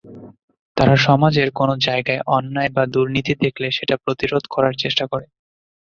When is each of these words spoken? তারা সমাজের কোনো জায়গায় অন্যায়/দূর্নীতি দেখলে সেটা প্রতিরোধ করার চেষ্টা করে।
তারা 0.77 0.95
সমাজের 1.05 1.49
কোনো 1.51 1.73
জায়গায় 1.87 2.21
অন্যায়/দূর্নীতি 2.37 3.33
দেখলে 3.43 3.67
সেটা 3.71 3.95
প্রতিরোধ 4.03 4.43
করার 4.53 4.73
চেষ্টা 4.83 5.05
করে। 5.11 5.25